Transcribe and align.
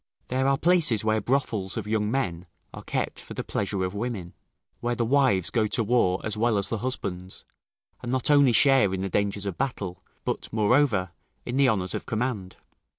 There 0.29 0.47
are 0.47 0.57
places 0.57 1.03
where 1.05 1.21
brothels 1.21 1.77
of 1.77 1.85
young 1.85 2.09
men 2.09 2.47
are 2.73 2.81
kept 2.81 3.19
for 3.19 3.35
the 3.35 3.43
pleasure 3.43 3.83
of 3.83 3.93
women; 3.93 4.33
where 4.79 4.95
the 4.95 5.05
wives 5.05 5.51
go 5.51 5.67
to 5.67 5.83
war 5.83 6.19
as 6.23 6.35
well 6.35 6.57
as 6.57 6.69
the 6.69 6.79
husbands, 6.79 7.45
and 8.01 8.11
not 8.11 8.31
only 8.31 8.51
share 8.51 8.95
in 8.95 9.01
the 9.01 9.09
dangers 9.09 9.45
of 9.45 9.59
battle, 9.59 10.03
but, 10.25 10.51
moreover, 10.51 11.11
in 11.45 11.55
the 11.57 11.69
honours 11.69 11.93
of 11.93 12.07
command. 12.07 12.55